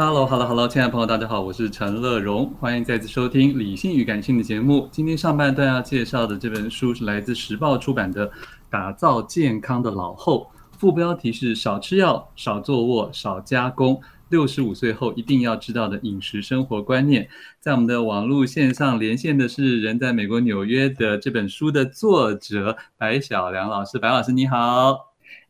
[0.00, 4.88] Hello，Hello，Hello，亲爱的朋友，大家好，我是陈乐荣，欢迎再次收听《理性与感性》的节目。
[4.92, 8.28] 今天上半段要介绍的这本书是来自时报出版的
[8.70, 17.28] 《打造健康的老后》，副标题是“少吃药、少坐卧、少加工，六十五岁后一定要知道的饮食生活观念”。
[17.58, 25.07] 在我们的网络线上连线的是人在美国纽约的这本书的作者白晓良老师，白老师你好。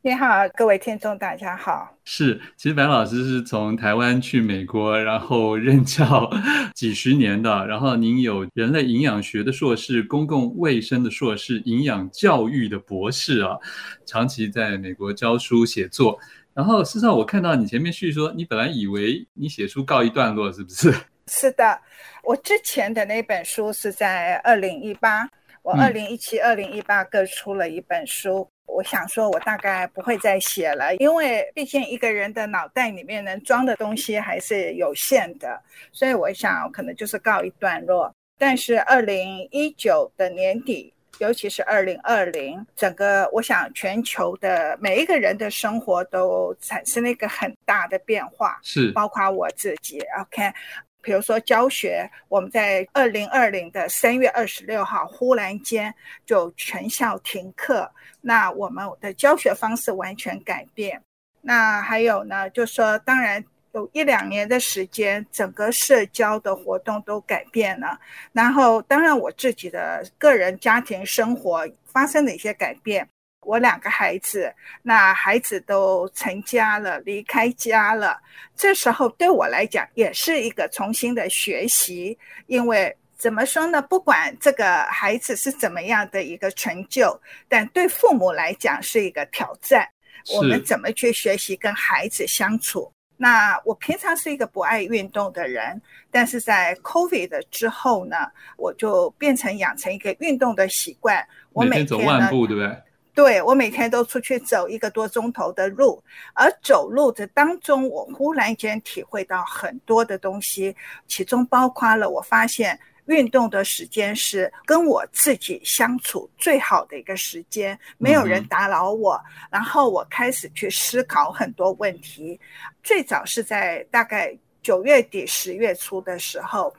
[0.09, 1.95] 你好，各位听众，大家好。
[2.07, 6.31] 是，其实白老师是从台湾去美国，然后任教
[6.75, 7.67] 几十年的。
[7.67, 13.59] 然后您有人类营养学的硕士、公共卫生的硕士、营养教育的博士啊，
[14.07, 16.19] 长期在美国教书写作。
[16.55, 20.91] 然后事实上，我看到你前面叙说，你本来以为你写书告一段落，是不是？
[21.31, 21.79] 是的，
[22.25, 25.29] 我之前的那本书是在二零一八，
[25.61, 28.49] 我二零一七、二零一八各出了一本书。
[28.79, 38.15] 我想说，我大概不会再写了，因为毕竟一个人的脑袋里面能装的东西还是有限的，所以我想可能就是告一段落。
[38.39, 50.01] 但是二零一九的年底，尤其是二零二零，整个我想全球的每一个人的生活都产生了一个很大的变化，是包括我自己。
[50.21, 50.53] OK。
[51.01, 55.95] 比如说教学，我们在二零二零的三月二十六号忽然间
[56.27, 61.01] 就全校停课，那我们的教学方式完全改变。
[61.41, 63.43] 那还有呢，就说当然
[63.73, 67.99] 有一两年的时间，整个社交的活动都改变了。
[68.33, 73.09] 然后当然我自己的个人家庭生活发生了一些改变。
[73.49, 78.21] 我两个孩子，那孩子都成家了，离开家了。
[78.55, 83.81] 这时候对我来讲也是一个重新的学习，因为怎么说呢？
[83.81, 89.89] 不管这个孩子是怎么样的一个成就，但对父母来讲是一个挑战。
[90.35, 92.93] 我们怎么去学习跟孩子相处？
[93.17, 98.17] 那我平常是一个不爱运动的人，但是在 COVID 之后呢，
[98.59, 101.27] 我就变成养成一个运动的习惯。
[101.55, 102.77] 我每天，每天走万步，对不对？
[103.19, 106.01] 对，我每天都出去走一个多钟头的路，
[106.35, 110.77] 而走路的当中，我忽然间体会到很多的东西，
[111.09, 122.39] 其中包括了我发现运动的时间是跟我自己相处最好的一个时间，没有人打扰我，嗯、然后我开始去思考很多问题。
[122.85, 126.73] 最早是在大概九月底十月初的时候，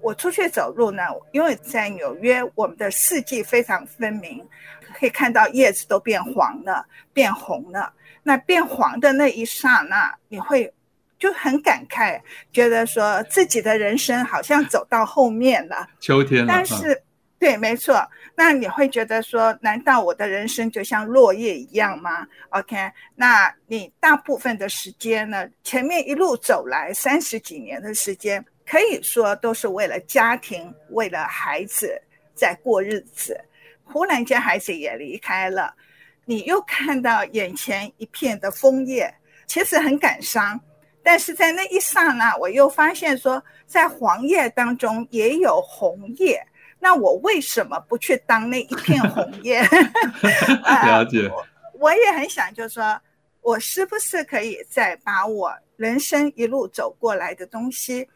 [0.00, 1.02] 我出去走路呢，
[1.32, 4.46] 因为在纽约，我们的四季非常分明。
[4.92, 7.92] 可以看到叶子都变黄了，变红了。
[8.24, 10.70] 那变黄的那一刹那，你会
[11.16, 12.20] 就很感慨，
[12.52, 15.88] 觉得说自己的人生好像走到后面了。
[16.00, 16.52] 秋天了。
[16.52, 17.00] 但是，
[17.38, 18.04] 对，没错。
[18.34, 25.48] 那你会觉得说，难道我的人生就像落叶一样吗？OK，那你大部分的时间呢？
[25.62, 32.00] 前面一路走来三十几年的时间，可以说都是为了家庭，为了孩子
[32.36, 33.36] 在过日子。
[33.82, 35.74] 忽然间，孩子也离开了，
[36.24, 39.12] 你又看到眼前一片的枫叶，
[39.48, 40.60] 其实很感伤。
[41.02, 46.40] 但是在那一刹那，我又发现说，在黄叶当中也有红叶。
[46.78, 49.62] 那我为什么不去当那一片红叶？
[50.86, 51.28] 了解。
[51.28, 51.44] 我，
[51.80, 52.96] 我也很想，就是说
[53.40, 58.08] 我是不是可以再把我人生一路走过来的东西，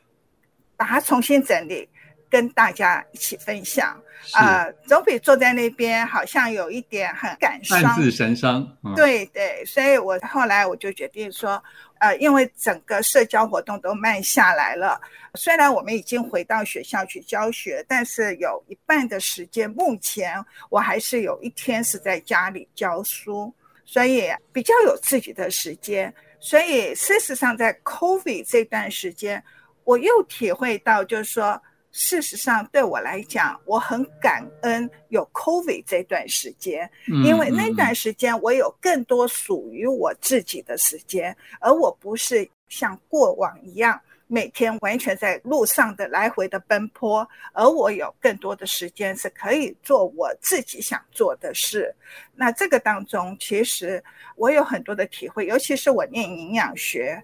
[0.76, 1.88] 把它重新整理。
[2.30, 3.96] 跟大家一起分享。
[4.34, 8.76] 呃，总比坐在那边好像有一点很感伤，暗自神伤。
[8.82, 11.62] 嗯、对对，所以我后来我就决定说，
[12.00, 15.00] 呃，因为整个社交活动都慢下来了，
[15.34, 23.54] 虽然我们已经回到学校去教学，但是有一半的时间，目前我还是有一天是在家里教书，
[23.84, 26.12] 所以比较有自己的时间。
[26.40, 29.42] 所以事实上，在 COVID 这段时间，
[29.84, 31.60] 我又体会到，就是说。
[31.96, 36.90] 事实上，对我来讲，我很感恩有 COVID 这段时间，
[37.24, 51.94] 因为那段时间我有更多属于我自己的时间，而我不是像过往一样每天完全在路上的来回的奔波，而我有更多的时间是可以做我自己想做的事。
[52.34, 54.02] 那这个当中，其实
[54.34, 57.22] 我有很多的体会，尤其是我念营养学，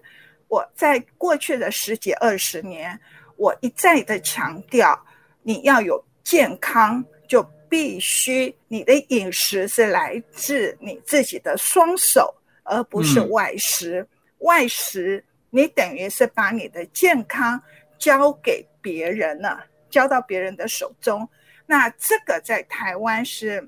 [0.51, 2.99] 我在过去的十几二十年。
[3.37, 5.01] 我一再的强调，
[5.41, 14.01] 你要有健康，就必须你的饮食是来自你自己的双手，而不是外食。
[14.01, 14.07] 嗯、
[14.39, 17.59] 外食，你等于是把你的健康
[17.97, 21.27] 交给别人了，交到别人的手中。
[21.65, 23.67] 那这个在台湾是，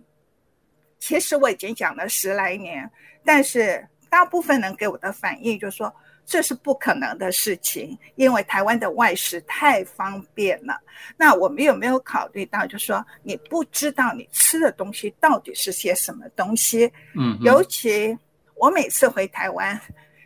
[1.00, 2.91] 其实我已经讲了十来年，
[3.24, 5.91] 但是大部分人给我的反应就是说。
[6.25, 10.79] 这是不可能的事情，因为台湾的外食太方便了。
[11.17, 16.91] 那我们有没有考虑到，就是说你不知道你吃的东西到底是些什么东西？
[17.15, 18.17] 嗯，尤其
[18.55, 19.79] 我每次回台湾，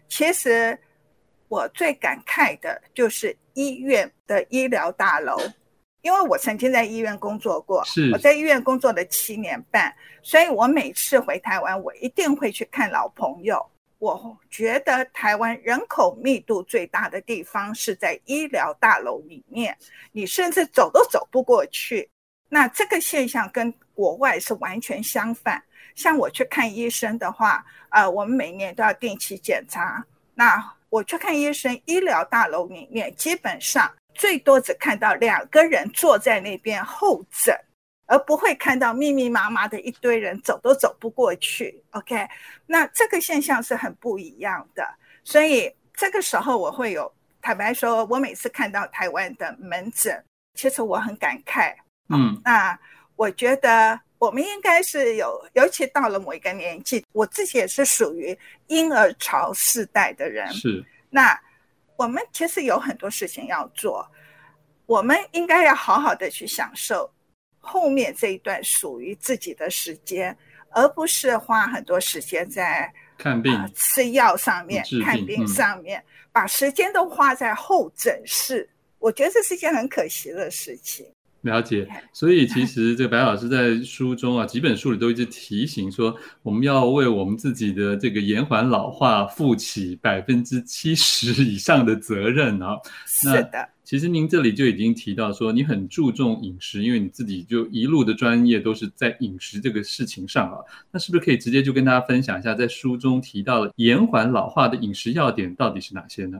[0.07, 0.77] 其实
[1.47, 5.37] 我最感慨的就是医院的医疗大楼，
[6.01, 7.83] 因为我曾经在医院工作过，
[8.13, 13.65] 我在医院工作了七年半，所以我每次回台湾，我一定会去看老朋友。
[13.99, 19.75] 我觉得台湾人口密度最大的地方是在医疗大楼里面，
[20.11, 22.09] 你甚至走都走不过去。
[22.49, 25.61] 那这个现象跟国外是完全相反。
[25.95, 30.05] 像我去看医生的话，呃，我们每年都要定期检查。
[30.35, 37.59] 那我去看医生，医疗大楼里面基本上最多只看到两个人坐在那边候诊。
[38.07, 42.27] 而不会看到密密麻麻的一堆人走都走不过去，OK？
[42.65, 44.83] 那这个现象是很不一样的，
[45.23, 50.23] 所以这个时候我会有坦白说，我每次看到台湾的门诊，
[50.55, 51.75] 其实我很感慨。
[52.09, 52.79] 嗯，那
[53.17, 58.37] 我觉得我们应该是有，尤其到了某一个年纪，我自己也是属于
[58.67, 60.47] 婴儿潮世代的人。
[60.53, 61.37] 是，那
[61.97, 64.09] 我们其实有很多事情要做，
[64.85, 67.11] 我们应该要好好的去享受。
[67.67, 70.35] 后面这一段属于自己的时间，
[70.69, 78.69] 而不是花很多时间在看病、呃、吃药上面、看病上面，嗯、把时间都花在候诊室。
[78.99, 81.05] 我觉得这是一件很可惜的事情。
[81.47, 92.77] 了解， 所以其实这个白老师在书中啊，几本书里都一直提醒说，我们要为我们自己的这个延缓老化负起百分之七十以上的责任啊。
[93.05, 100.57] 是的，其实您这里就已经提到说，你很注重饮食，因为你自己就一路的专业都是在饮食这个事情上啊。
[100.91, 106.37] 那是不是可以直接就跟大家分享一下，在书中提到的延缓老化的饮食要点到底是哪些呢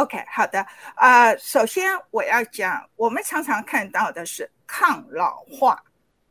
[0.00, 0.66] ？OK，好的。
[0.96, 5.82] 呃，首先我要讲，我们常常看到的是抗老化。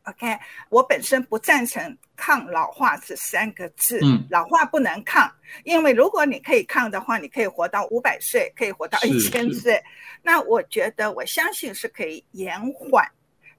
[0.04, 0.36] OK，
[0.70, 4.00] 我本身不赞成抗老化这三个字。
[4.02, 5.30] 嗯，老化不能抗，
[5.62, 9.80] 因为如果你可以抗的话，你可以活到五百岁，可以活到一千岁。
[10.22, 13.06] 那我觉得，我相信是可以延缓。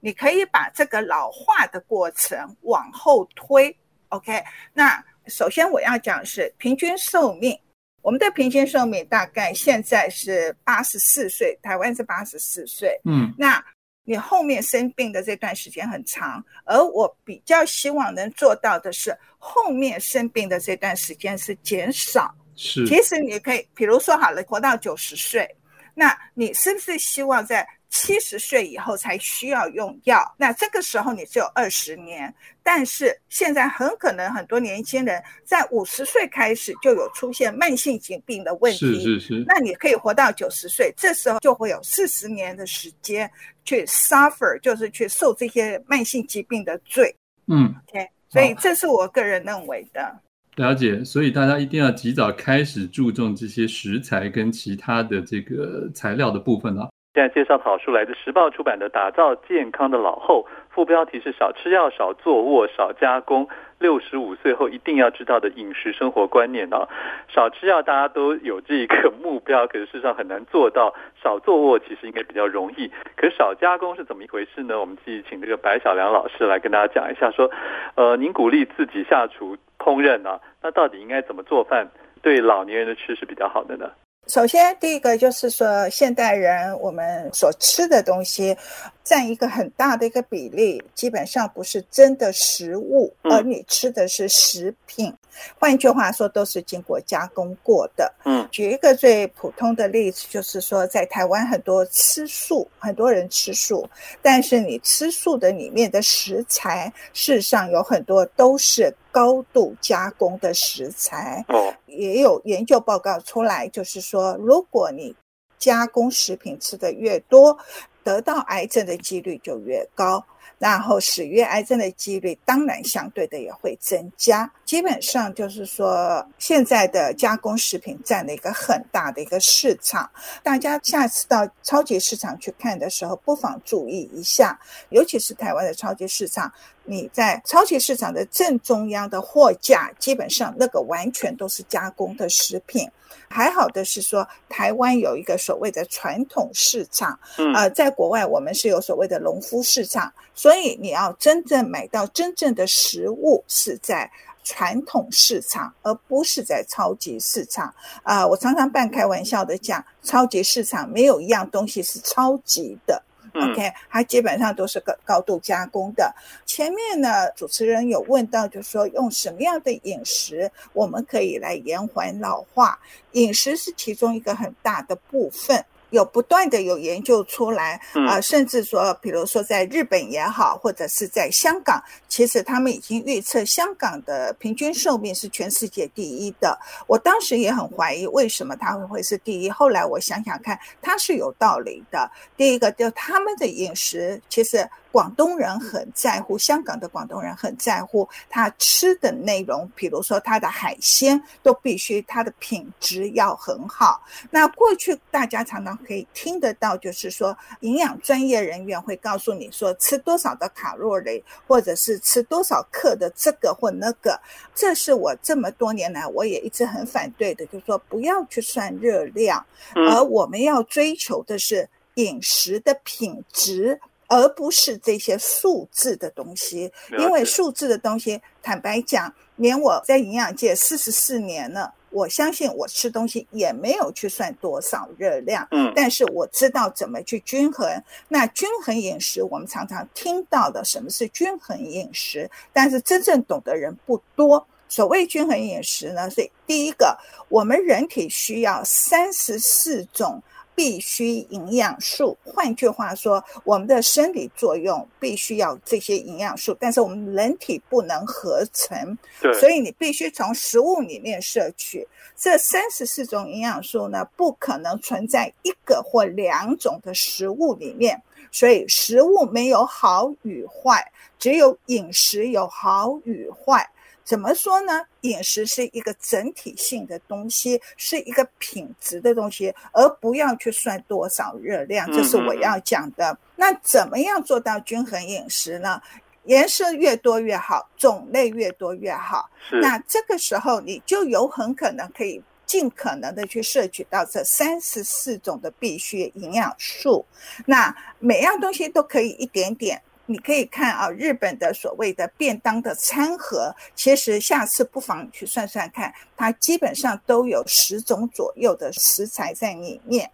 [0.01, 3.74] 你可以把这个老化的过程往后推。
[4.09, 4.43] OK，
[4.74, 7.57] 那首先我要讲的是平均寿命。
[8.01, 13.00] 我们的平均寿命大概现在是八十四岁，台湾是八十四岁。
[13.05, 13.63] 嗯，那
[14.03, 22.34] 你后面生病的这段时间很长，而我比较希望能做到的是，后面生病的这段时间是减少。
[22.55, 25.50] 是，其实你可以，比如说好了，活到九十岁，
[25.93, 27.67] 那你是不是希望在？
[27.91, 32.33] 七十岁以后才需要用药，那这个时候你只有二十年。
[32.63, 38.79] 但是现在很可能很多年轻人在五十岁开始就有出现慢性疾病的问题。
[38.79, 39.43] 是是是。
[39.45, 43.29] 那你可以活到九十岁，这时候就会有四十年的时间
[43.65, 47.13] 去 suffer，就是去受这些慢性疾病的罪。
[47.48, 48.07] 嗯，OK。
[48.29, 50.17] 所以这是我个人认为的。
[50.55, 56.89] 了解，所以大家一定要及早开始注重这些食材跟其他的这个材料的部分啊。
[57.13, 63.49] 现在介绍好书来自时报出版的《打造健康的老后》，副标题是“少吃药、少坐卧、少加工”。
[63.79, 66.87] 六十五岁后一定要知道的饮食生活观念啊，
[67.27, 70.93] 少吃药大家都有这个目标，可是事实上很难做到。
[71.21, 74.79] 少坐卧其实应该比较容易，可是少加工是怎么一回事呢？
[74.79, 77.51] 我们继续请这个白小良老师来跟大家讲一下，说，
[77.95, 81.89] 呃，您鼓励自己下厨烹饪啊，那到底应该怎么做饭，
[82.21, 83.91] 对老年人的吃是比较好的呢？
[84.27, 88.55] 首先，第一个就是说，现代人我们所吃的东西
[89.03, 95.13] 占一个很大的一个比例，基本上不是真的食物，而你吃的是食品。
[95.59, 98.13] 换句话说，都是经过加工过的。
[98.25, 103.88] 嗯，举一个最普通的例子，就是说，在台湾很多吃素，很多人吃素，
[104.21, 111.43] 但是你吃素的里面的食材，事实上有很多都是高度加工的食材。
[111.47, 115.15] 哦，也有研究报告出来，就是说，如果你
[115.57, 117.55] 加工食品吃得越多，
[118.03, 120.25] 得到癌症的几率就越高。
[120.58, 124.48] 然后死于癌症的几率当然相对的也会增加。
[124.63, 130.08] 基本上就是说，现在的加工食品占了一个很大的一个市场。
[130.43, 136.53] 大家下次到超级市场去看的时候，不妨注意一下，尤其是台湾的超级市场。
[136.84, 142.88] 你在超级市场的正中央的货架，基本上那个完全都是加工的食品。
[143.29, 147.19] 还好的是说，台湾有一个所谓的传统市场，
[147.55, 154.11] 呃，在国外我们是有所谓的农夫市场，所以你要真正买到真正的食物是在
[154.43, 157.73] 传统市场，而不是在超级市场。
[158.03, 163.03] 啊，我常常半开玩笑的讲，超级市场没有一样东西是超级的。
[163.33, 166.13] OK，它基本上都是高高度加工的。
[166.45, 172.79] 前面呢，主持人有问到，就是说用什么样的饮食我们可以来延缓老化？
[173.13, 175.65] 饮食是其中一个很大的部分。
[175.91, 186.57] 有不断的有研究出来啊、呃，甚至说，比如说在日本也好，或者是在香港，其实他们已经预测香港的平均寿命是全世界第一的。
[186.88, 192.10] 我当时也很怀疑为什么他会会是第一，后来我想想看，它是有道理的。
[192.36, 194.67] 第一个就他们的饮食其实。
[194.91, 204.03] 广东人很在乎，香港的广东人很在乎他吃的内容，比如说他的海鲜都必须它的品质要很好。
[204.29, 214.19] 那过去大家常常可以听得到，就是说营养专业人员会告诉你说吃多少的卡路里，或者是吃多少克的这个或那个。
[214.53, 223.79] 这是我这么多年来我也一直很反对的，就是说不要去算热量，而我们要追求的是饮食的品质。
[224.11, 237.65] 而不是这些数字的东西，因为数字的东西，坦白讲，连我在营养界四十四年了，我相信我吃东西也没有去算多少热量，嗯，但是我知道怎么去均衡。
[238.09, 244.45] 那均衡饮食，我们常常听到的什么是均衡饮食，但是真正懂的人不多。
[244.67, 246.97] 所谓均衡饮食呢，是第一个，
[247.29, 250.21] 我们人体需要三十四种。
[250.55, 261.88] 必须营养素，换句话说，我们的生理作用必须要这些营养素，但是我们人体不能合成，对，所以你必须从食物里面摄取。
[262.15, 273.67] 这三十四种营养素呢，不可能存在一个或两种的食物里面，所以食物没有好与坏，只有饮食有好与坏。
[274.03, 274.84] 怎么说呢？
[275.01, 281.88] 饮食是一个整体性的东西，是一个品质的东西，而不要去算多少热量。
[281.91, 283.17] 这是我要讲的。
[283.36, 285.81] 那怎么样做到均衡饮食呢？
[286.25, 289.29] 颜色越多越好，种类越多越好。
[289.62, 297.05] 那这个时候你就有很可能可以尽可能的去摄取到这三十四种的必需营养素。
[297.46, 299.81] 那每样东西都可以一点点。
[300.11, 310.11] 你可以看啊，日本的所谓的便当的餐盒，其实下次不妨去算算看，它基本上都有十种左右的食材在里面。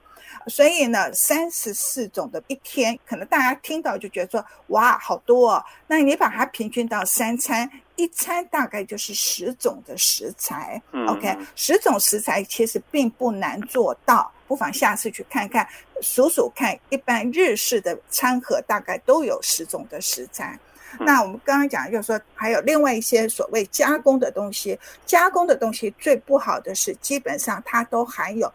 [0.48, 5.66] 所以呢，三十四种的一天，可能大家听到就觉得说，哇，好多哦。
[5.88, 10.82] 那你把它平均到三餐，一餐大概就是十种的食材。
[11.08, 14.32] OK，十种食材其实并不难做到。
[14.48, 15.68] 不妨下次去看看，
[16.02, 20.58] 数数看，一般日式的餐盒大概都有十种的食材。
[21.02, 28.50] 那我们刚刚讲，就是说还有另外一些所谓加工的东西，加工的东西最不好的是，基本上它都含有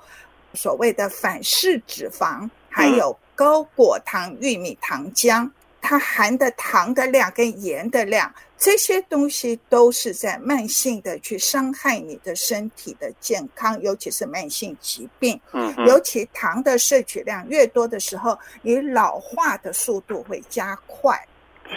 [0.54, 5.50] 所谓的反式脂肪，还有高果糖玉米糖浆。
[5.82, 15.38] 它含的糖的量跟盐的量，这些东西都是在慢性的去伤害你的身体的健康，尤其是慢性疾病。
[15.52, 21.20] 嗯，尤其糖的摄取量越多的时候，你老化的速度会加快。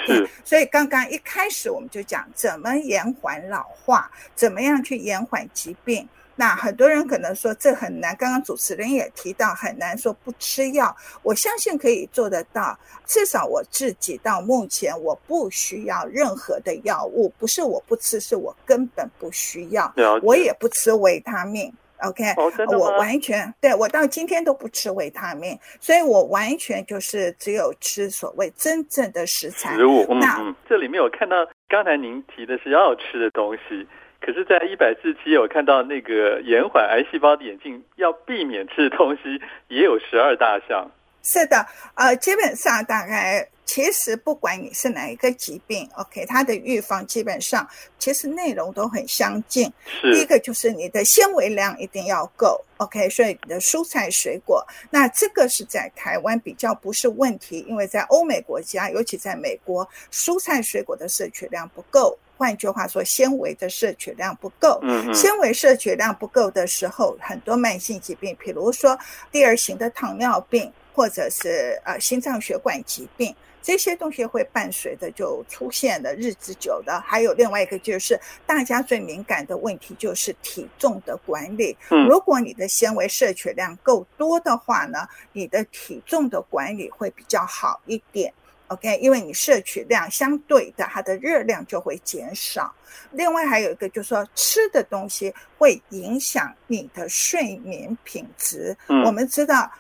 [0.05, 6.07] 是，所以刚刚一开始我们就讲怎么延缓老化，怎么样去延缓疾病。
[6.35, 12.77] 那很多人可能说这很难，刚刚主持人也提到很难说不吃药，我相信可以做得到。
[13.05, 19.93] 至少我自己到目前我不需要任何的药物，不是我不吃，是我根本不需要。
[20.21, 21.73] 我也不吃维他命。
[21.99, 29.73] OK，哦，我完全对，我到今天都不吃维他命，所以我完全就是只有吃所谓真正的食材。
[29.75, 31.37] 食物，那嗯，这里面我看到
[31.69, 33.87] 刚才您提的是要吃的东西。
[34.21, 39.21] 可是，在一百四七我看到那个延缓癌细胞的眼镜，要避免吃的东西
[39.67, 40.89] 也有十二大项。
[41.21, 47.67] 是的，呃，基本上大概其实不管你是哪一个疾病，OK，它的预防基本上
[47.97, 49.71] 其实内容都很相近。
[49.87, 50.11] 是。
[50.13, 62.17] 第一个就是你的纤维量一定要够，OK，所以你的蔬菜水果，那这个是在台湾比较不是问题，因为在欧美国家，尤其在美国，蔬菜水果的摄取量不够。
[62.37, 64.79] 换句话说，纤维的摄取量不够。
[64.83, 68.97] 嗯，纤维摄取量不够的时候，很多慢性疾病，比如说
[69.31, 76.99] 第二型的糖尿病，或者是呃心脏血管疾病，这些东西会伴随的就出现了日子久的。
[77.05, 81.75] 还有另外一个就是大家最敏感的问题，就是体重的管理。
[81.89, 88.33] 嗯，如果你的纤维摄取量够多的话呢，你的体重的管理会比较好一点。
[88.67, 92.73] OK，因为你摄取量相对的，它的热量就会减少。
[93.11, 98.75] 另外还有一个就是说，吃的东西会影响你的睡眠品质。
[98.87, 99.71] 嗯，我们知道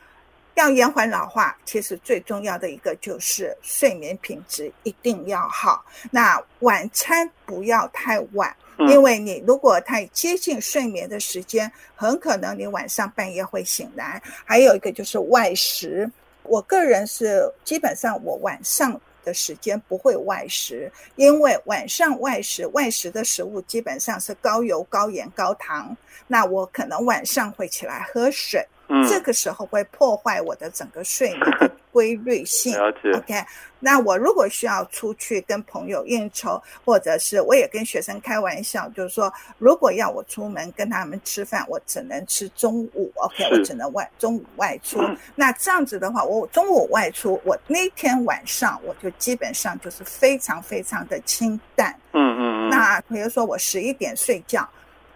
[0.53, 5.83] 要延缓老化，其实最重要的一个就是睡眠品质一定要好。
[6.11, 8.55] 那晚餐不要太晚，
[8.89, 14.21] 因为你如果太接近睡眠的时间，很可能你晚上半夜会醒来。
[14.45, 16.09] 还有一个就是外食。
[16.47, 25.95] 我个人是基本上我晚上的时间不会外食，因为晚上外食外食的食物基本上是高油、高盐、高糖，
[26.27, 28.65] 那我可能晚上会起来喝水。
[28.87, 31.64] 嗯，这个时候会破坏我的整个睡眠的
[31.95, 32.73] 规律性。
[32.73, 33.09] 了解。
[33.13, 33.41] OK，
[33.79, 43.09] 那我如果需要出去跟朋友应酬，或者是我也跟学生开玩笑，就是说，如果要我出门跟他们吃饭，我只能吃中午。
[43.15, 44.99] OK，我只能外中午外出。
[44.99, 45.17] 嗯。
[45.35, 51.97] 那这样子的话，我中午外出，我那天晚上我就基本上就是非常非常的清淡。
[52.11, 52.69] 嗯嗯嗯。
[52.69, 54.67] 那比如说我十一点睡觉。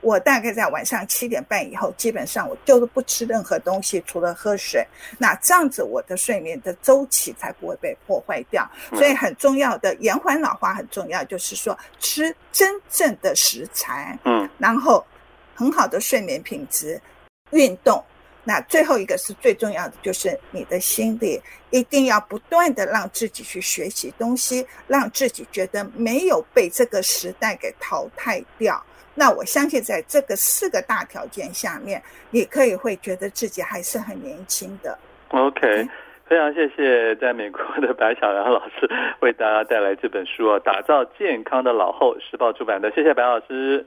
[0.02, 4.86] 我大概在晚上七点半以后，基本上我就是不吃任何东西，除了喝水。
[5.18, 8.70] 那这样子，我的睡眠的周期才不会被破坏掉。
[8.94, 15.06] 所以很重要的延缓老化很重要，就是说吃真正的食材，嗯，然后
[15.54, 17.02] 很好的睡眠品质，
[17.52, 18.04] 运动。
[18.46, 28.84] 那最后一个是最重要的，就是你的心理一定要不断的让自己去学习东西，让自己觉得没有被这个时代给淘汰掉。
[29.20, 32.02] 那我相信，在这个四个大条件下面，
[32.32, 34.98] 你可以会觉得自己还是很年轻的。
[35.28, 35.86] OK，
[36.26, 43.86] 非常谢谢在美国的白小杨老师为大家带来这本书啊，打造健康的老后，时报出版的，谢谢白老师。